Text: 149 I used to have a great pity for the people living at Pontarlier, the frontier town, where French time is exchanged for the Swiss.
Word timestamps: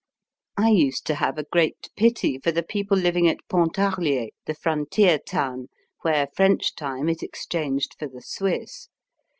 149 0.55 0.65
I 0.67 0.85
used 0.87 1.05
to 1.05 1.13
have 1.13 1.37
a 1.37 1.43
great 1.51 1.91
pity 1.95 2.39
for 2.39 2.51
the 2.51 2.63
people 2.63 2.97
living 2.97 3.27
at 3.27 3.37
Pontarlier, 3.47 4.29
the 4.47 4.55
frontier 4.55 5.19
town, 5.19 5.67
where 6.01 6.29
French 6.33 6.73
time 6.73 7.07
is 7.07 7.21
exchanged 7.21 7.95
for 7.99 8.07
the 8.07 8.23
Swiss. 8.23 8.87